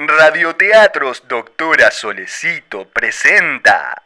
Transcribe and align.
Radioteatros 0.00 1.24
Doctora 1.28 1.90
Solecito 1.90 2.86
presenta. 2.88 4.00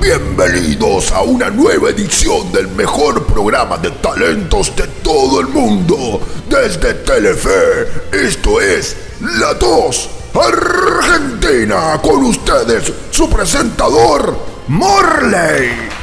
Bienvenidos 0.00 1.12
a 1.12 1.20
una 1.20 1.50
nueva 1.50 1.90
edición 1.90 2.50
del 2.50 2.68
mejor 2.68 3.26
programa 3.26 3.76
de 3.76 3.90
talentos 3.90 4.74
de 4.74 4.86
todo 5.02 5.40
el 5.40 5.48
mundo. 5.48 6.26
Desde 6.48 6.94
Telefe, 6.94 7.88
esto 8.10 8.58
es 8.58 8.96
La 9.20 9.58
Tos 9.58 10.08
Argentina. 10.34 12.00
Con 12.00 12.24
ustedes, 12.24 12.90
su 13.10 13.28
presentador, 13.28 14.51
Morley. 14.68 16.01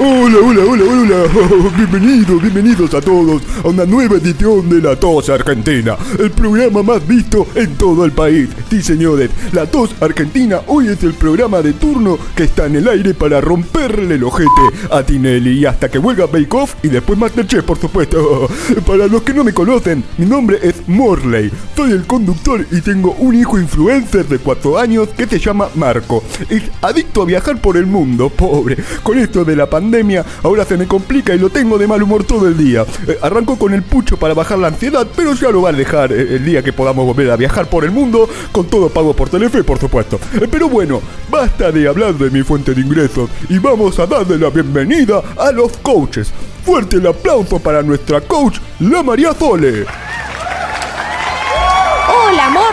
Hola, 0.00 0.36
hola, 0.40 0.62
hola, 0.62 0.84
hola. 0.84 1.70
Bienvenidos, 1.76 2.40
bienvenidos 2.40 2.94
a 2.94 3.00
todos 3.00 3.42
a 3.64 3.66
una 3.66 3.84
nueva 3.84 4.18
edición 4.18 4.68
de 4.68 4.80
La 4.80 4.94
Tos 4.94 5.28
Argentina, 5.28 5.96
el 6.20 6.30
programa 6.30 6.84
más 6.84 7.04
visto 7.04 7.48
en 7.56 7.74
todo 7.74 8.04
el 8.04 8.12
país. 8.12 8.48
Sí, 8.70 8.80
señores, 8.80 9.28
La 9.50 9.66
Tos 9.66 9.90
Argentina 10.00 10.60
hoy 10.68 10.86
es 10.86 11.02
el 11.02 11.14
programa 11.14 11.62
de 11.62 11.72
turno 11.72 12.16
que 12.36 12.44
está 12.44 12.66
en 12.66 12.76
el 12.76 12.86
aire 12.86 13.12
para 13.12 13.40
romperle 13.40 14.14
el 14.14 14.22
ojete 14.22 14.48
a 14.88 15.02
Tinelli 15.02 15.58
y 15.58 15.66
hasta 15.66 15.88
que 15.88 15.98
vuelva 15.98 16.26
Bake 16.26 16.54
Off 16.54 16.76
y 16.84 16.88
después 16.88 17.18
Masterchef, 17.18 17.64
por 17.64 17.78
supuesto. 17.78 18.48
Para 18.86 19.08
los 19.08 19.22
que 19.22 19.34
no 19.34 19.42
me 19.42 19.52
conocen, 19.52 20.04
mi 20.16 20.26
nombre 20.26 20.60
es 20.62 20.76
Morley. 20.86 21.50
Soy 21.74 21.90
el 21.90 22.06
conductor 22.06 22.64
y 22.70 22.82
tengo 22.82 23.16
un 23.18 23.34
hijo 23.34 23.58
influencer 23.58 24.26
de 24.28 24.38
4 24.38 24.78
años 24.78 25.08
que 25.08 25.26
se 25.26 25.40
llama 25.40 25.68
Marco. 25.74 26.22
Es 26.48 26.62
adicto 26.82 27.22
a 27.22 27.26
viajar 27.26 27.60
por 27.60 27.76
el 27.76 27.86
mundo, 27.86 28.28
pobre. 28.28 28.76
Con 29.02 29.18
esto 29.18 29.44
de 29.44 29.56
la 29.56 29.68
pandemia 29.68 29.87
ahora 30.42 30.64
se 30.64 30.76
me 30.76 30.86
complica 30.86 31.34
y 31.34 31.38
lo 31.38 31.50
tengo 31.50 31.78
de 31.78 31.86
mal 31.86 32.02
humor 32.02 32.24
todo 32.24 32.46
el 32.48 32.56
día. 32.56 32.84
Eh, 33.06 33.18
arranco 33.22 33.58
con 33.58 33.72
el 33.72 33.82
pucho 33.82 34.16
para 34.16 34.34
bajar 34.34 34.58
la 34.58 34.68
ansiedad, 34.68 35.06
pero 35.16 35.34
ya 35.34 35.50
lo 35.50 35.62
va 35.62 35.70
a 35.70 35.72
dejar 35.72 36.12
eh, 36.12 36.36
el 36.36 36.44
día 36.44 36.62
que 36.62 36.72
podamos 36.72 37.06
volver 37.06 37.30
a 37.30 37.36
viajar 37.36 37.68
por 37.68 37.84
el 37.84 37.90
mundo, 37.90 38.28
con 38.52 38.66
todo 38.66 38.88
pago 38.88 39.14
por 39.14 39.28
Telefe, 39.28 39.64
por 39.64 39.78
supuesto. 39.78 40.20
Eh, 40.40 40.48
pero 40.50 40.68
bueno, 40.68 41.00
basta 41.30 41.72
de 41.72 41.88
hablar 41.88 42.14
de 42.14 42.30
mi 42.30 42.42
fuente 42.42 42.74
de 42.74 42.80
ingresos 42.80 43.30
y 43.48 43.58
vamos 43.58 43.98
a 43.98 44.06
darle 44.06 44.38
la 44.38 44.50
bienvenida 44.50 45.22
a 45.36 45.50
los 45.52 45.76
coaches. 45.78 46.32
Fuerte 46.64 46.96
el 46.96 47.06
aplauso 47.06 47.58
para 47.58 47.82
nuestra 47.82 48.20
coach, 48.20 48.58
la 48.80 49.02
María 49.02 49.32
Zole. 49.32 49.86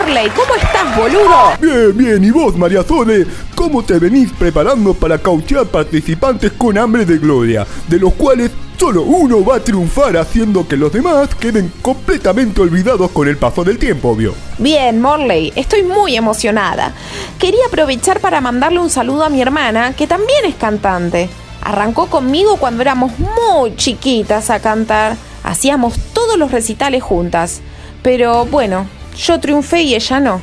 Morley, 0.06 0.30
¿cómo 0.30 0.54
estás, 0.54 0.96
boludo? 0.96 1.56
Bien, 1.60 1.96
bien, 1.96 2.24
¿y 2.24 2.30
vos, 2.30 2.56
María 2.56 2.84
Zole? 2.84 3.26
¿Cómo 3.56 3.82
te 3.82 3.98
venís 3.98 4.30
preparando 4.30 4.94
para 4.94 5.18
cauchear 5.18 5.66
participantes 5.66 6.52
con 6.52 6.78
hambre 6.78 7.04
de 7.04 7.18
gloria, 7.18 7.66
de 7.88 7.98
los 7.98 8.14
cuales 8.14 8.52
solo 8.78 9.02
uno 9.02 9.44
va 9.44 9.56
a 9.56 9.60
triunfar 9.60 10.16
haciendo 10.16 10.68
que 10.68 10.76
los 10.76 10.92
demás 10.92 11.34
queden 11.34 11.72
completamente 11.82 12.60
olvidados 12.60 13.10
con 13.10 13.26
el 13.26 13.36
paso 13.36 13.64
del 13.64 13.78
tiempo, 13.78 14.10
obvio? 14.10 14.32
Bien, 14.58 15.00
Morley, 15.00 15.52
estoy 15.56 15.82
muy 15.82 16.14
emocionada. 16.14 16.94
Quería 17.40 17.66
aprovechar 17.66 18.20
para 18.20 18.40
mandarle 18.40 18.78
un 18.78 18.90
saludo 18.90 19.24
a 19.24 19.28
mi 19.28 19.42
hermana, 19.42 19.92
que 19.94 20.06
también 20.06 20.44
es 20.44 20.54
cantante. 20.54 21.28
Arrancó 21.62 22.06
conmigo 22.06 22.58
cuando 22.58 22.82
éramos 22.82 23.10
muy 23.18 23.74
chiquitas 23.74 24.50
a 24.50 24.60
cantar. 24.60 25.16
Hacíamos 25.42 25.98
todos 26.12 26.38
los 26.38 26.52
recitales 26.52 27.02
juntas. 27.02 27.60
Pero 28.04 28.46
bueno, 28.46 28.86
yo 29.16 29.40
triunfé 29.40 29.82
y 29.82 29.94
ella 29.94 30.20
no. 30.20 30.40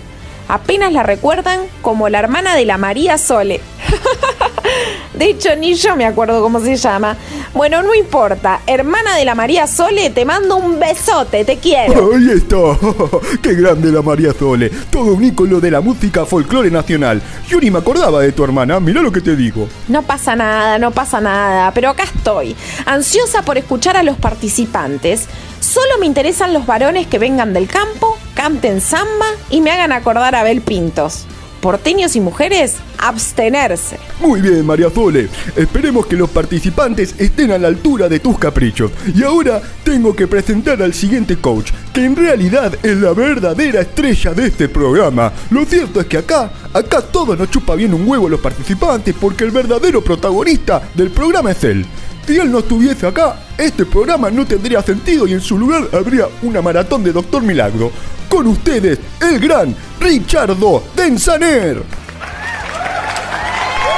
Apenas 0.48 0.92
la 0.92 1.04
recuerdan 1.04 1.62
como 1.82 2.10
la 2.10 2.20
hermana 2.20 2.56
de 2.56 2.66
la 2.66 2.78
María 2.78 3.18
Sole. 3.18 3.62
De 5.14 5.26
hecho, 5.30 5.56
ni 5.56 5.76
yo 5.76 5.96
me 5.96 6.06
acuerdo 6.06 6.42
cómo 6.42 6.60
se 6.60 6.76
llama. 6.76 7.16
Bueno, 7.54 7.84
no 7.84 7.94
importa. 7.94 8.62
Hermana 8.66 9.16
de 9.16 9.26
la 9.26 9.36
María 9.36 9.68
Sole, 9.68 10.10
te 10.10 10.26
mando 10.26 10.58
un 10.58 10.80
besote, 10.80 11.46
te 11.46 11.58
quiero. 11.58 12.16
Ahí 12.16 12.32
está. 12.32 12.58
Qué 13.42 13.54
grande 13.54 13.92
la 13.92 14.02
María 14.02 14.34
Sole. 14.34 14.70
Todo 14.90 15.14
un 15.14 15.24
ícono 15.24 15.60
de 15.60 15.72
la 15.72 15.82
música 15.82 16.26
folclore 16.26 16.72
nacional. 16.72 17.22
Yo 17.48 17.60
ni 17.60 17.70
me 17.70 17.80
acordaba 17.80 18.22
de 18.22 18.32
tu 18.32 18.44
hermana. 18.44 18.80
Mira 18.80 19.02
lo 19.02 19.12
que 19.12 19.22
te 19.22 19.36
digo. 19.36 19.68
No 19.88 20.02
pasa 20.02 20.36
nada, 20.36 20.80
no 20.80 20.92
pasa 20.92 21.22
nada. 21.22 21.72
Pero 21.74 21.90
acá 21.90 22.04
estoy. 22.04 22.56
Ansiosa 22.86 23.44
por 23.44 23.58
escuchar 23.58 23.96
a 23.98 24.04
los 24.04 24.18
participantes. 24.18 25.28
Solo 25.60 25.98
me 26.00 26.08
interesan 26.08 26.54
los 26.54 26.66
varones 26.66 27.08
que 27.08 27.20
vengan 27.20 27.54
del 27.54 27.68
campo, 27.68 28.18
canten 28.34 28.82
samba 28.82 29.28
y 29.50 29.62
me 29.62 29.72
hagan 29.72 29.92
acordar 29.92 30.36
a 30.36 30.44
Bel 30.44 30.62
Pintos 30.62 31.26
porteños 31.64 32.18
y 32.18 32.20
mujeres, 32.20 32.76
abstenerse. 32.98 33.98
Muy 34.20 34.42
bien, 34.42 34.66
María 34.66 34.90
Zole. 34.90 35.30
Esperemos 35.56 36.06
que 36.08 36.18
los 36.18 36.30
participantes 36.30 37.16
estén 37.18 37.52
a 37.52 37.58
la 37.58 37.70
altura 37.70 38.10
de 38.10 38.20
tus 38.20 38.38
caprichos. 38.38 38.92
Y 39.16 39.24
ahora 39.24 39.62
tengo 39.86 40.14
que 40.14 40.28
presentar 40.28 40.82
al 40.82 40.94
siguiente 40.94 41.38
coach, 41.38 41.72
que 41.94 42.04
en 42.04 42.18
realidad 42.18 42.78
es 42.84 42.98
la 42.98 43.14
verdadera 43.14 43.80
estrella 43.80 44.34
de 44.34 44.48
este 44.48 44.68
programa. 44.68 45.32
Lo 45.52 45.64
cierto 45.64 46.02
es 46.02 46.08
que 46.08 46.18
acá, 46.18 46.52
acá 46.74 47.02
todo 47.02 47.34
nos 47.34 47.50
chupa 47.50 47.76
bien 47.76 47.94
un 47.94 48.06
huevo 48.06 48.28
los 48.28 48.42
participantes 48.42 49.16
porque 49.18 49.46
el 49.46 49.52
verdadero 49.52 50.04
protagonista 50.04 50.82
del 50.94 51.12
programa 51.12 51.52
es 51.52 51.64
él. 51.64 51.86
Si 52.26 52.38
él 52.38 52.50
no 52.50 52.60
estuviese 52.60 53.06
acá, 53.06 53.36
este 53.58 53.86
programa 53.86 54.32
no 54.32 54.46
tendría 54.46 54.82
sentido 54.82 55.28
y 55.28 55.34
en 55.34 55.42
su 55.42 55.58
lugar 55.58 55.90
habría 55.92 56.28
una 56.42 56.62
maratón 56.62 57.04
de 57.04 57.12
Doctor 57.12 57.44
Milagro. 57.44 57.92
Con 58.30 58.48
ustedes, 58.48 58.98
el 59.20 59.40
gran 59.40 59.76
Richardo 60.00 60.84
Densaner. 60.96 61.84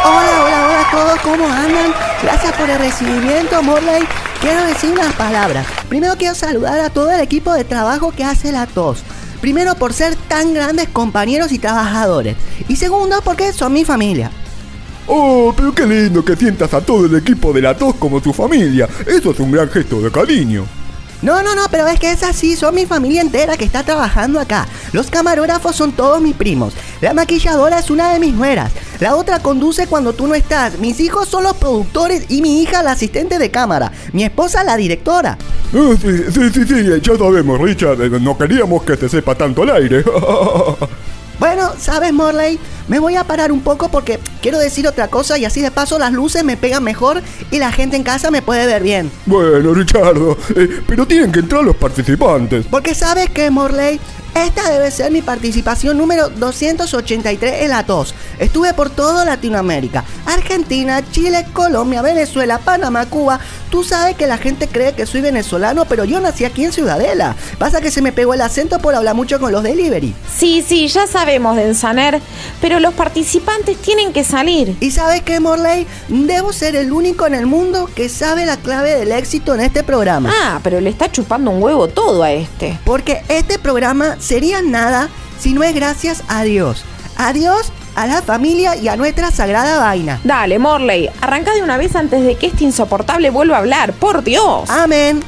Hola, 0.03 0.43
hola, 0.43 0.65
hola 0.65 0.81
a 0.81 0.91
todos, 0.91 1.19
¿cómo 1.21 1.47
andan? 1.47 1.93
Gracias 2.23 2.53
por 2.53 2.67
el 2.67 2.79
recibimiento, 2.79 3.61
Morley. 3.61 4.03
Quiero 4.41 4.65
decir 4.65 4.91
unas 4.91 5.13
palabras. 5.13 5.67
Primero 5.87 6.15
quiero 6.17 6.33
saludar 6.33 6.79
a 6.79 6.89
todo 6.89 7.11
el 7.11 7.21
equipo 7.21 7.53
de 7.53 7.63
trabajo 7.63 8.11
que 8.11 8.23
hace 8.23 8.51
la 8.51 8.65
tos. 8.65 9.03
Primero 9.39 9.75
por 9.75 9.93
ser 9.93 10.15
tan 10.15 10.55
grandes 10.55 10.89
compañeros 10.89 11.51
y 11.51 11.59
trabajadores. 11.59 12.35
Y 12.67 12.75
segundo 12.77 13.21
porque 13.23 13.53
son 13.53 13.73
mi 13.73 13.85
familia. 13.85 14.31
Oh, 15.07 15.53
pero 15.55 15.73
qué 15.73 15.85
lindo 15.85 16.23
que 16.25 16.35
sientas 16.35 16.73
a 16.73 16.81
todo 16.81 17.05
el 17.05 17.15
equipo 17.15 17.53
de 17.53 17.61
la 17.61 17.77
tos 17.77 17.95
como 17.95 18.21
tu 18.21 18.33
familia. 18.33 18.87
Eso 19.05 19.31
es 19.31 19.39
un 19.39 19.51
gran 19.51 19.69
gesto 19.69 20.01
de 20.01 20.11
cariño. 20.11 20.65
No, 21.21 21.41
no, 21.41 21.55
no, 21.55 21.63
pero 21.71 21.87
es 21.87 21.99
que 21.99 22.11
es 22.11 22.21
así, 22.23 22.55
son 22.55 22.75
mi 22.75 22.85
familia 22.85 23.21
entera 23.21 23.55
que 23.57 23.65
está 23.65 23.83
trabajando 23.83 24.39
acá. 24.39 24.67
Los 24.91 25.09
camarógrafos 25.09 25.75
son 25.75 25.91
todos 25.93 26.21
mis 26.21 26.35
primos. 26.35 26.73
La 27.01 27.13
maquilladora 27.13 27.79
es 27.79 27.89
una 27.89 28.11
de 28.13 28.19
mis 28.19 28.33
nueras. 28.33 28.71
La 28.99 29.15
otra 29.15 29.39
conduce 29.39 29.87
cuando 29.87 30.13
tú 30.13 30.27
no 30.27 30.35
estás. 30.35 30.77
Mis 30.79 30.99
hijos 30.99 31.27
son 31.27 31.43
los 31.43 31.55
productores 31.55 32.25
y 32.29 32.41
mi 32.41 32.61
hija 32.61 32.83
la 32.83 32.91
asistente 32.91 33.39
de 33.39 33.49
cámara. 33.49 33.91
Mi 34.11 34.23
esposa 34.23 34.63
la 34.63 34.75
directora. 34.77 35.37
Ah, 35.73 35.93
sí, 35.99 36.17
sí, 36.31 36.49
sí, 36.53 36.65
sí, 36.67 36.83
ya 37.01 37.17
sabemos, 37.17 37.59
Richard. 37.59 38.01
eh, 38.01 38.09
No 38.19 38.37
queríamos 38.37 38.83
que 38.83 38.95
te 38.97 39.07
sepa 39.09 39.35
tanto 39.35 39.63
al 39.63 39.69
aire. 39.71 40.03
Bueno, 41.37 41.71
¿sabes, 41.77 42.13
Morley? 42.13 42.57
Me 42.87 42.99
voy 42.99 43.15
a 43.15 43.23
parar 43.23 43.51
un 43.51 43.61
poco 43.61 43.89
porque 43.89 44.19
quiero 44.41 44.59
decir 44.59 44.87
otra 44.87 45.07
cosa 45.07 45.37
y 45.37 45.45
así 45.45 45.61
de 45.61 45.71
paso 45.71 45.97
las 45.97 46.13
luces 46.13 46.43
me 46.43 46.55
pegan 46.55 46.83
mejor 46.83 47.21
y 47.49 47.59
la 47.59 47.71
gente 47.71 47.95
en 47.95 48.03
casa 48.03 48.29
me 48.29 48.41
puede 48.41 48.65
ver 48.67 48.83
bien. 48.83 49.11
bueno, 49.25 49.73
Richardo, 49.73 50.37
eh, 50.55 50.81
pero 50.87 51.07
tienen 51.07 51.31
que 51.31 51.39
entrar 51.39 51.63
los 51.63 51.75
participantes. 51.75 52.65
Porque 52.69 52.93
sabes 52.93 53.29
que, 53.29 53.49
Morley, 53.49 53.99
esta 54.35 54.69
debe 54.69 54.91
ser 54.91 55.11
mi 55.11 55.21
participación 55.21 55.97
número 55.97 56.29
283 56.29 57.63
en 57.63 57.69
la 57.69 57.85
tos. 57.85 58.13
Estuve 58.39 58.73
por 58.73 58.89
toda 58.89 59.25
Latinoamérica. 59.25 60.03
Argentina, 60.25 61.01
Chile, 61.11 61.45
Colombia, 61.53 62.01
Venezuela, 62.01 62.59
Panamá, 62.59 63.05
Cuba. 63.05 63.39
Tú 63.69 63.83
sabes 63.83 64.15
que 64.15 64.27
la 64.27 64.37
gente 64.37 64.67
cree 64.67 64.93
que 64.93 65.05
soy 65.05 65.21
venezolano, 65.21 65.85
pero 65.85 66.05
yo 66.05 66.19
nací 66.19 66.45
aquí 66.45 66.63
en 66.63 66.71
Ciudadela. 66.71 67.35
Pasa 67.57 67.81
que 67.81 67.91
se 67.91 68.01
me 68.01 68.11
pegó 68.11 68.33
el 68.33 68.41
acento 68.41 68.79
por 68.79 68.95
hablar 68.95 69.15
mucho 69.15 69.39
con 69.39 69.51
los 69.51 69.63
delivery. 69.63 70.13
Sí, 70.33 70.63
sí, 70.67 70.87
ya 70.87 71.07
sabemos, 71.07 71.55
Densaner, 71.55 72.21
pero 72.61 72.79
los 72.79 72.93
participantes 72.93 73.77
tienen 73.77 74.13
que 74.13 74.23
salir. 74.23 74.75
¿Y 74.79 74.91
sabes 74.91 75.21
qué, 75.21 75.39
Morley? 75.39 75.87
Debo 76.07 76.53
ser 76.53 76.75
el 76.75 76.91
único 76.91 77.27
en 77.27 77.35
el 77.35 77.45
mundo 77.45 77.89
que 77.95 78.09
sabe 78.09 78.45
la 78.45 78.57
clave 78.57 78.95
del 78.95 79.11
éxito 79.11 79.53
en 79.53 79.61
este 79.61 79.83
programa. 79.83 80.31
Ah, 80.33 80.59
pero 80.63 80.79
le 80.79 80.89
está 80.89 81.11
chupando 81.11 81.51
un 81.51 81.61
huevo 81.61 81.87
todo 81.87 82.23
a 82.23 82.31
este. 82.31 82.79
Porque 82.85 83.23
este 83.29 83.59
programa 83.59 84.17
sería 84.19 84.61
nada 84.61 85.09
si 85.39 85.53
no 85.53 85.63
es 85.63 85.75
gracias 85.75 86.23
a 86.27 86.43
Dios. 86.43 86.83
A 87.17 87.33
Dios, 87.33 87.71
a 87.95 88.07
la 88.07 88.21
familia 88.21 88.75
y 88.75 88.87
a 88.87 88.97
nuestra 88.97 89.31
sagrada 89.31 89.79
vaina. 89.79 90.19
Dale, 90.23 90.59
Morley, 90.59 91.09
arranca 91.21 91.53
de 91.53 91.63
una 91.63 91.77
vez 91.77 91.95
antes 91.95 92.23
de 92.23 92.35
que 92.35 92.47
este 92.47 92.63
insoportable 92.65 93.29
vuelva 93.29 93.57
a 93.57 93.59
hablar, 93.59 93.93
por 93.93 94.23
Dios. 94.23 94.69
Amén. 94.69 95.21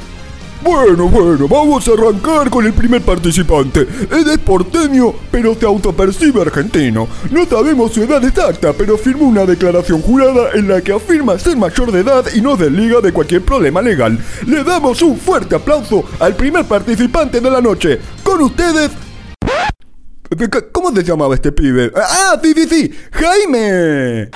Bueno, 0.60 1.08
bueno, 1.08 1.46
vamos 1.46 1.86
a 1.86 1.92
arrancar 1.92 2.50
con 2.50 2.66
el 2.66 2.72
primer 2.72 3.00
participante. 3.02 3.86
Él 4.10 4.28
es 4.28 4.38
porteño, 4.38 5.14
pero 5.30 5.54
se 5.54 5.64
autopercibe 5.64 6.42
argentino. 6.42 7.06
No 7.30 7.46
sabemos 7.46 7.92
su 7.92 8.02
edad 8.02 8.24
exacta, 8.24 8.72
pero 8.72 8.98
firmó 8.98 9.28
una 9.28 9.46
declaración 9.46 10.02
jurada 10.02 10.50
en 10.54 10.66
la 10.66 10.80
que 10.80 10.92
afirma 10.92 11.38
ser 11.38 11.56
mayor 11.56 11.92
de 11.92 12.00
edad 12.00 12.24
y 12.34 12.40
nos 12.40 12.58
desliga 12.58 13.00
de 13.00 13.12
cualquier 13.12 13.42
problema 13.42 13.80
legal. 13.80 14.18
Le 14.46 14.64
damos 14.64 15.00
un 15.00 15.16
fuerte 15.16 15.54
aplauso 15.54 16.04
al 16.18 16.34
primer 16.34 16.64
participante 16.64 17.40
de 17.40 17.50
la 17.50 17.60
noche. 17.60 18.00
Con 18.24 18.42
ustedes... 18.42 19.07
¿Cómo 20.72 20.90
se 20.94 21.02
llamaba 21.04 21.34
este 21.34 21.52
pibe? 21.52 21.90
¡Ah, 21.96 22.38
sí, 22.42 22.52
sí, 22.52 22.68
sí! 22.68 23.00
¡Jaime! 23.12 24.30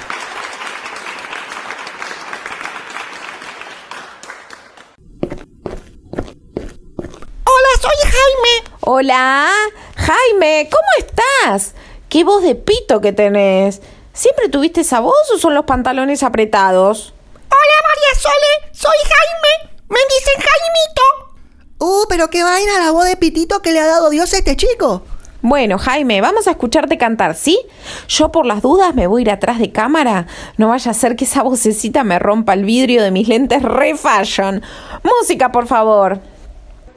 Hola, 7.44 7.72
soy 7.78 7.96
Jaime. 8.00 8.70
Hola, 8.80 9.50
Jaime, 9.96 10.70
¿cómo 10.70 10.88
estás? 10.98 11.74
Qué 12.08 12.24
voz 12.24 12.42
de 12.42 12.54
pito 12.54 13.02
que 13.02 13.12
tenés. 13.12 13.82
¿Siempre 14.14 14.48
tuviste 14.48 14.80
esa 14.80 15.00
voz 15.00 15.30
o 15.34 15.38
son 15.38 15.54
los 15.54 15.66
pantalones 15.66 16.22
apretados? 16.22 17.12
Hola, 17.34 17.76
María 17.88 18.18
Sole, 18.18 18.72
soy 18.72 18.96
Jaime. 19.02 19.74
Me 19.88 20.00
dicen 20.08 20.34
Jaimito. 20.36 21.32
Uh, 21.80 22.06
pero 22.08 22.30
qué 22.30 22.42
vaina 22.42 22.78
la 22.78 22.92
voz 22.92 23.04
de 23.04 23.16
pitito 23.16 23.60
que 23.60 23.72
le 23.72 23.80
ha 23.80 23.86
dado 23.86 24.08
Dios 24.08 24.32
a 24.32 24.38
este 24.38 24.56
chico. 24.56 25.02
Bueno, 25.44 25.76
Jaime, 25.76 26.20
vamos 26.20 26.46
a 26.46 26.52
escucharte 26.52 26.96
cantar, 26.98 27.34
¿sí? 27.34 27.58
Yo 28.06 28.30
por 28.30 28.46
las 28.46 28.62
dudas 28.62 28.94
me 28.94 29.08
voy 29.08 29.22
a 29.22 29.22
ir 29.22 29.30
atrás 29.32 29.58
de 29.58 29.72
cámara. 29.72 30.28
No 30.56 30.68
vaya 30.68 30.92
a 30.92 30.94
ser 30.94 31.16
que 31.16 31.24
esa 31.24 31.42
vocecita 31.42 32.04
me 32.04 32.20
rompa 32.20 32.54
el 32.54 32.64
vidrio 32.64 33.02
de 33.02 33.10
mis 33.10 33.26
lentes 33.26 33.60
re 33.60 33.96
fashion. 33.96 34.62
Música, 35.02 35.50
por 35.50 35.66
favor. 35.66 36.20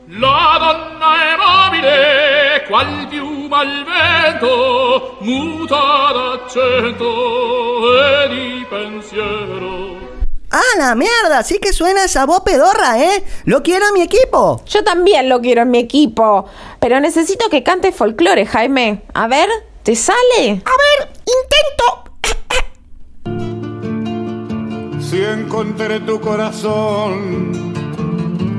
La 0.08 0.60
donna 0.60 1.16
è 1.26 1.36
mobile, 1.36 2.64
qual 2.68 3.08
piuma 3.10 3.62
al 3.62 3.84
vento, 3.84 5.18
muta 5.22 6.14
d'accento 6.14 7.08
e 7.98 8.30
di 8.30 8.66
pensiero. 8.70 10.15
Ah, 10.57 10.78
la 10.78 10.96
mierda, 10.96 11.44
sí 11.44 11.60
que 11.60 11.74
suena 11.74 12.06
esa 12.06 12.25
voz 12.25 12.40
pedorra, 12.46 12.98
¿eh? 12.98 13.25
Lo 13.44 13.62
quiero 13.62 13.88
a 13.88 13.92
mi 13.92 14.02
equipo. 14.02 14.63
Yo 14.66 14.86
también 14.86 15.28
lo 15.28 15.42
quiero 15.42 15.63
en 15.63 15.69
mi 15.69 15.80
equipo. 15.80 16.46
Pero 16.80 17.02
necesito 17.02 17.50
que 17.50 17.62
cantes 17.62 17.94
folclore, 17.94 18.46
Jaime. 18.46 19.02
A 19.13 19.28
ver, 19.28 19.50
¿te 19.84 19.98
sale? 19.98 20.63
A 20.63 20.72
ver, 21.02 21.10
intento. 21.19 22.06
Si 25.02 25.22
encontré 25.22 26.00
tu 26.00 26.22
corazón 26.22 27.74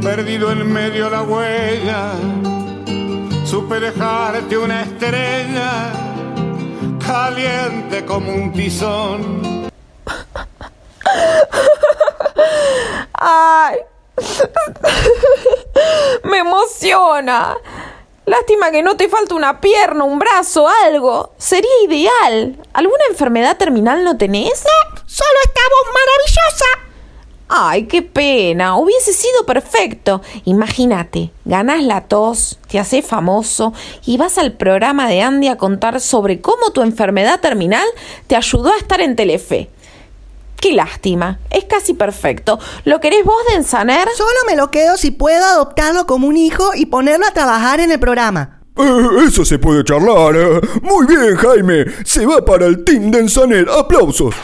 perdido 0.03 0.53
en 0.53 0.71
medio 0.71 1.07
de 1.07 1.11
la 1.13 1.23
huella, 1.23 2.13
supe 3.47 3.81
dejarte 3.81 4.59
una 4.59 4.83
estrella 4.83 5.95
caliente 7.07 8.05
como 8.05 8.35
un 8.35 8.53
tizón. 8.53 9.67
Ay, 13.19 13.79
me 16.25 16.39
emociona. 16.39 17.57
Lástima 18.27 18.71
que 18.71 18.83
no 18.83 18.97
te 18.97 19.09
falta 19.09 19.35
una 19.35 19.61
pierna, 19.61 20.05
un 20.05 20.19
brazo, 20.19 20.69
algo. 20.85 21.33
Sería 21.39 21.71
ideal. 21.85 22.57
¿Alguna 22.73 23.05
enfermedad 23.09 23.57
terminal 23.57 24.05
no 24.05 24.17
tenés? 24.17 24.65
No, 24.65 25.01
solo 25.07 25.39
esta 25.45 25.61
voz 25.71 25.95
maravillosa. 25.95 26.87
Ay, 27.49 27.87
qué 27.87 28.03
pena. 28.03 28.77
Hubiese 28.77 29.13
sido 29.13 29.47
perfecto. 29.47 30.21
Imagínate, 30.45 31.31
ganás 31.45 31.83
la 31.85 32.03
tos, 32.03 32.59
te 32.69 32.81
haces 32.81 33.07
famoso 33.07 33.73
y 34.05 34.17
vas 34.17 34.39
al 34.39 34.53
programa 34.53 35.09
de 35.09 35.23
Andy 35.23 35.47
a 35.47 35.57
contar 35.57 36.01
sobre 36.01 36.41
cómo 36.41 36.73
tu 36.73 36.83
enfermedad 36.83 37.41
terminal 37.41 37.87
te 38.27 38.35
ayudó 38.35 38.73
a 38.73 38.77
estar 38.77 39.01
en 39.01 39.15
Telefe. 39.15 39.71
Qué 40.61 40.73
lástima, 40.73 41.39
es 41.51 41.65
casi 41.65 41.95
perfecto. 41.95 42.59
¿Lo 42.85 43.01
querés 43.01 43.25
vos 43.25 43.37
de 43.51 43.57
Ensaner? 43.57 44.09
Solo 44.17 44.31
me 44.49 44.57
lo 44.57 44.71
quedo 44.71 44.97
si 44.97 45.11
puedo 45.11 45.45
adoptarlo 45.45 46.07
como 46.07 46.27
un 46.27 46.37
hijo 46.37 46.71
y 46.75 46.87
ponerlo 46.87 47.27
a 47.27 47.31
trabajar 47.33 47.81
en 47.81 47.91
el 47.93 48.01
programa. 48.01 48.61
Eh, 48.79 49.09
eso 49.27 49.45
se 49.45 49.59
puede 49.59 49.85
charlar. 49.85 50.37
eh. 50.37 50.61
Muy 50.83 51.07
bien, 51.07 51.35
Jaime. 51.37 51.85
Se 52.05 52.27
va 52.27 52.45
para 52.45 52.67
el 52.67 52.85
Team 52.85 53.11
Densaner. 53.11 53.67
Aplausos. 53.71 54.35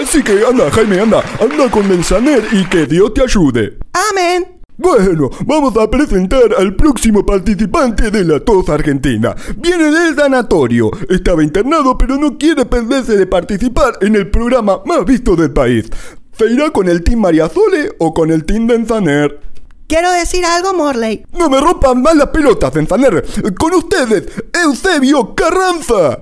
Así 0.00 0.22
que 0.22 0.44
anda, 0.46 0.70
Jaime, 0.70 1.00
anda. 1.00 1.24
Anda 1.40 1.70
con 1.70 1.88
Densaner 1.88 2.46
y 2.52 2.64
que 2.66 2.86
Dios 2.86 3.12
te 3.14 3.22
ayude. 3.22 3.78
Amén. 4.10 4.59
Bueno, 4.82 5.28
vamos 5.44 5.76
a 5.76 5.90
presentar 5.90 6.54
al 6.56 6.74
próximo 6.74 7.26
participante 7.26 8.10
de 8.10 8.24
la 8.24 8.40
tos 8.40 8.66
argentina. 8.70 9.36
Viene 9.58 9.90
del 9.90 10.16
sanatorio. 10.16 10.90
Estaba 11.10 11.44
internado, 11.44 11.98
pero 11.98 12.16
no 12.16 12.38
quiere 12.38 12.64
perderse 12.64 13.14
de 13.18 13.26
participar 13.26 13.98
en 14.00 14.16
el 14.16 14.30
programa 14.30 14.80
más 14.86 15.04
visto 15.04 15.36
del 15.36 15.52
país. 15.52 15.90
¿Se 16.32 16.46
irá 16.46 16.70
con 16.70 16.88
el 16.88 17.04
Team 17.04 17.20
Mariazole 17.20 17.90
o 17.98 18.14
con 18.14 18.30
el 18.30 18.46
Team 18.46 18.68
Densaner? 18.68 19.38
Quiero 19.86 20.10
decir 20.12 20.46
algo, 20.46 20.72
Morley. 20.72 21.26
No 21.38 21.50
me 21.50 21.60
rompan 21.60 22.00
más 22.00 22.16
las 22.16 22.28
pelotas, 22.28 22.72
Densaner. 22.72 23.22
Con 23.58 23.74
ustedes, 23.74 24.28
Eusebio 24.64 25.34
Carranza. 25.34 26.20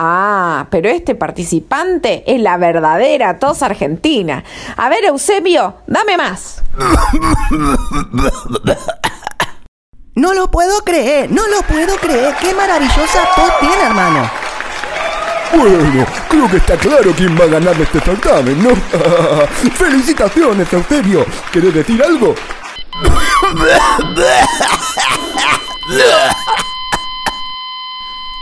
Ah, 0.00 0.68
pero 0.70 0.88
este 0.88 1.16
participante 1.16 2.22
es 2.32 2.40
la 2.40 2.56
verdadera 2.56 3.40
tos 3.40 3.62
argentina. 3.62 4.44
A 4.76 4.88
ver, 4.88 5.04
Eusebio, 5.04 5.74
dame 5.88 6.16
más. 6.16 6.62
No 10.14 10.34
lo 10.34 10.50
puedo 10.50 10.80
creer, 10.84 11.30
no 11.30 11.48
lo 11.48 11.62
puedo 11.62 11.96
creer. 11.96 12.34
Qué 12.40 12.54
maravillosa 12.54 13.28
tos 13.34 13.52
tiene, 13.60 13.82
hermano. 13.84 14.47
Bueno, 15.54 16.06
creo 16.28 16.50
que 16.50 16.56
está 16.58 16.76
claro 16.76 17.12
quién 17.16 17.38
va 17.38 17.44
a 17.44 17.48
ganar 17.48 17.80
este 17.80 18.00
certamen, 18.00 18.62
¿no? 18.62 18.70
¡Felicitaciones, 19.74 20.72
Eusebio! 20.72 21.24
¿Querés 21.52 21.74
decir 21.74 22.02
algo? 22.02 22.34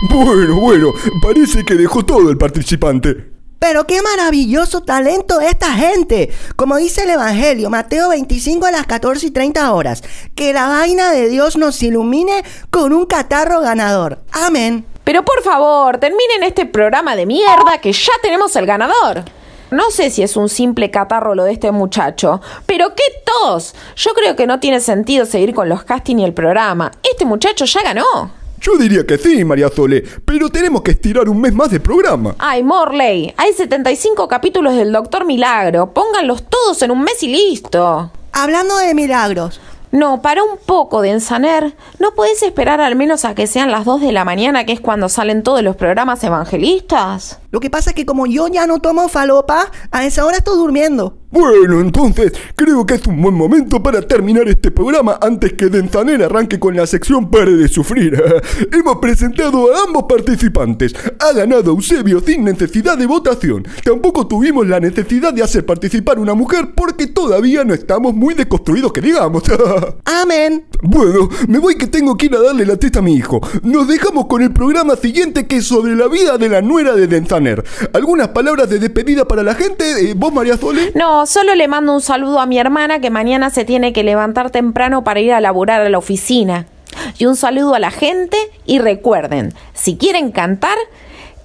Bueno, 0.02 0.56
bueno, 0.56 0.92
parece 1.22 1.64
que 1.64 1.74
dejó 1.74 2.04
todo 2.04 2.30
el 2.30 2.36
participante. 2.36 3.35
Pero 3.58 3.86
qué 3.86 4.00
maravilloso 4.02 4.82
talento 4.82 5.40
esta 5.40 5.72
gente. 5.72 6.30
Como 6.56 6.76
dice 6.76 7.04
el 7.04 7.10
Evangelio, 7.10 7.70
Mateo 7.70 8.10
25 8.10 8.66
a 8.66 8.70
las 8.70 8.86
14 8.86 9.26
y 9.26 9.30
30 9.30 9.72
horas. 9.72 10.02
Que 10.34 10.52
la 10.52 10.68
vaina 10.68 11.10
de 11.10 11.28
Dios 11.28 11.56
nos 11.56 11.82
ilumine 11.82 12.44
con 12.70 12.92
un 12.92 13.06
catarro 13.06 13.60
ganador. 13.60 14.20
Amén. 14.32 14.84
Pero 15.04 15.24
por 15.24 15.42
favor, 15.42 15.98
terminen 15.98 16.42
este 16.42 16.66
programa 16.66 17.16
de 17.16 17.26
mierda 17.26 17.78
que 17.80 17.92
ya 17.92 18.12
tenemos 18.22 18.56
el 18.56 18.66
ganador. 18.66 19.24
No 19.70 19.90
sé 19.90 20.10
si 20.10 20.22
es 20.22 20.36
un 20.36 20.48
simple 20.48 20.90
catarro 20.90 21.34
lo 21.34 21.44
de 21.44 21.52
este 21.52 21.72
muchacho, 21.72 22.40
pero 22.66 22.94
qué 22.94 23.02
tos. 23.24 23.74
Yo 23.96 24.14
creo 24.14 24.36
que 24.36 24.46
no 24.46 24.60
tiene 24.60 24.80
sentido 24.80 25.26
seguir 25.26 25.54
con 25.54 25.68
los 25.68 25.82
castings 25.82 26.20
y 26.20 26.24
el 26.24 26.34
programa. 26.34 26.92
Este 27.02 27.24
muchacho 27.24 27.64
ya 27.64 27.82
ganó. 27.82 28.30
Yo 28.60 28.76
diría 28.76 29.06
que 29.06 29.18
sí, 29.18 29.44
María 29.44 29.68
Sole, 29.68 30.02
pero 30.24 30.48
tenemos 30.48 30.82
que 30.82 30.92
estirar 30.92 31.28
un 31.28 31.40
mes 31.40 31.52
más 31.52 31.70
de 31.70 31.80
programa. 31.80 32.34
Ay, 32.38 32.62
Morley, 32.62 33.32
hay 33.36 33.52
75 33.52 34.26
capítulos 34.28 34.74
del 34.76 34.92
Doctor 34.92 35.26
Milagro. 35.26 35.92
Pónganlos 35.92 36.44
todos 36.48 36.80
en 36.82 36.90
un 36.90 37.02
mes 37.02 37.22
y 37.22 37.28
listo. 37.28 38.10
Hablando 38.32 38.76
de 38.78 38.94
milagros. 38.94 39.60
No, 39.92 40.20
para 40.20 40.42
un 40.42 40.58
poco 40.58 41.00
de 41.00 41.10
ensaner. 41.10 41.74
¿No 41.98 42.14
podés 42.14 42.42
esperar 42.42 42.80
al 42.80 42.96
menos 42.96 43.24
a 43.24 43.34
que 43.34 43.46
sean 43.46 43.70
las 43.70 43.84
2 43.84 44.00
de 44.00 44.12
la 44.12 44.24
mañana, 44.24 44.66
que 44.66 44.72
es 44.72 44.80
cuando 44.80 45.08
salen 45.08 45.42
todos 45.42 45.62
los 45.62 45.76
programas 45.76 46.22
evangelistas? 46.24 47.38
Lo 47.50 47.60
que 47.60 47.70
pasa 47.70 47.90
es 47.90 47.96
que 47.96 48.06
como 48.06 48.26
yo 48.26 48.48
ya 48.48 48.66
no 48.66 48.80
tomo 48.80 49.08
falopa, 49.08 49.70
a 49.90 50.04
esa 50.04 50.24
hora 50.24 50.38
estoy 50.38 50.56
durmiendo. 50.56 51.18
Bueno, 51.30 51.80
entonces 51.80 52.32
creo 52.54 52.86
que 52.86 52.94
es 52.94 53.06
un 53.06 53.20
buen 53.20 53.34
momento 53.34 53.82
para 53.82 54.00
terminar 54.00 54.48
este 54.48 54.70
programa 54.70 55.18
antes 55.20 55.52
que 55.52 55.66
Denzaner 55.66 56.22
arranque 56.22 56.58
con 56.58 56.74
la 56.74 56.86
sección 56.86 57.30
Pare 57.30 57.56
de 57.56 57.68
Sufrir. 57.68 58.22
Hemos 58.72 58.96
presentado 58.96 59.74
a 59.74 59.82
ambos 59.86 60.04
participantes. 60.08 60.94
Ha 61.18 61.32
ganado 61.34 61.72
Eusebio 61.72 62.20
sin 62.20 62.44
necesidad 62.44 62.96
de 62.96 63.06
votación. 63.06 63.66
Tampoco 63.84 64.26
tuvimos 64.26 64.66
la 64.66 64.80
necesidad 64.80 65.34
de 65.34 65.42
hacer 65.42 65.66
participar 65.66 66.18
una 66.18 66.34
mujer 66.34 66.72
porque 66.74 67.08
todavía 67.08 67.64
no 67.64 67.74
estamos 67.74 68.14
muy 68.14 68.34
deconstruidos 68.34 68.92
que 68.92 69.02
digamos. 69.02 69.42
Amén. 70.04 70.66
Bueno, 70.82 71.28
me 71.48 71.58
voy 71.58 71.76
que 71.76 71.88
tengo 71.88 72.16
que 72.16 72.26
ir 72.26 72.36
a 72.36 72.40
darle 72.40 72.64
la 72.64 72.76
testa 72.76 73.00
a 73.00 73.02
mi 73.02 73.14
hijo. 73.14 73.40
Nos 73.62 73.88
dejamos 73.88 74.26
con 74.26 74.42
el 74.42 74.52
programa 74.52 74.96
siguiente 74.96 75.46
que 75.46 75.56
es 75.56 75.66
sobre 75.66 75.96
la 75.96 76.08
vida 76.08 76.38
de 76.38 76.48
la 76.48 76.62
nuera 76.62 76.94
de 76.94 77.08
¿Algunas 77.92 78.28
palabras 78.28 78.68
de 78.68 78.78
despedida 78.78 79.26
para 79.26 79.42
la 79.42 79.54
gente? 79.54 80.10
Eh, 80.10 80.14
¿Vos, 80.16 80.32
María 80.32 80.56
Sole? 80.56 80.92
No, 80.94 81.26
solo 81.26 81.54
le 81.54 81.68
mando 81.68 81.94
un 81.94 82.00
saludo 82.00 82.40
a 82.40 82.46
mi 82.46 82.58
hermana 82.58 83.00
que 83.00 83.10
mañana 83.10 83.50
se 83.50 83.64
tiene 83.64 83.92
que 83.92 84.02
levantar 84.02 84.50
temprano 84.50 85.04
para 85.04 85.20
ir 85.20 85.32
a 85.32 85.40
laburar 85.40 85.80
a 85.80 85.88
la 85.88 85.98
oficina. 85.98 86.66
Y 87.18 87.26
un 87.26 87.36
saludo 87.36 87.74
a 87.74 87.78
la 87.78 87.90
gente 87.90 88.36
y 88.64 88.78
recuerden, 88.78 89.54
si 89.74 89.96
quieren 89.96 90.32
cantar, 90.32 90.76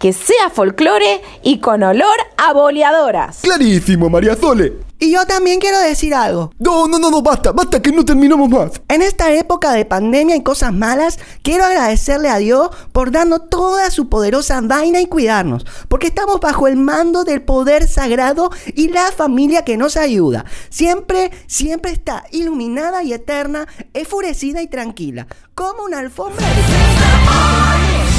que 0.01 0.13
sea 0.13 0.49
folclore 0.51 1.21
y 1.43 1.59
con 1.59 1.83
olor 1.83 2.17
a 2.35 2.53
boleadoras. 2.53 3.41
Clarísimo, 3.43 4.09
María 4.09 4.35
Sole. 4.35 4.73
Y 4.97 5.11
yo 5.11 5.25
también 5.25 5.59
quiero 5.59 5.79
decir 5.79 6.13
algo. 6.15 6.51
No, 6.57 6.87
no, 6.87 6.97
no, 6.97 7.11
no, 7.11 7.21
basta, 7.21 7.51
basta, 7.51 7.81
que 7.81 7.91
no 7.91 8.03
terminamos 8.03 8.49
más. 8.49 8.81
En 8.87 9.03
esta 9.03 9.31
época 9.31 9.73
de 9.73 9.85
pandemia 9.85 10.35
y 10.35 10.43
cosas 10.43 10.73
malas, 10.73 11.19
quiero 11.43 11.65
agradecerle 11.65 12.29
a 12.29 12.37
Dios 12.37 12.71
por 12.91 13.11
darnos 13.11 13.47
toda 13.49 13.91
su 13.91 14.09
poderosa 14.09 14.59
vaina 14.61 15.01
y 15.01 15.05
cuidarnos, 15.05 15.65
porque 15.87 16.07
estamos 16.07 16.39
bajo 16.39 16.67
el 16.67 16.77
mando 16.77 17.23
del 17.23 17.43
poder 17.43 17.87
sagrado 17.87 18.51
y 18.75 18.89
la 18.89 19.11
familia 19.11 19.63
que 19.63 19.77
nos 19.77 19.97
ayuda. 19.97 20.45
Siempre, 20.69 21.31
siempre 21.45 21.91
está 21.91 22.25
iluminada 22.31 23.03
y 23.03 23.13
eterna, 23.13 23.67
enfurecida 23.93 24.63
y 24.63 24.67
tranquila, 24.67 25.27
como 25.53 25.83
una 25.83 25.99
alfombra 25.99 26.47
de... 26.47 28.10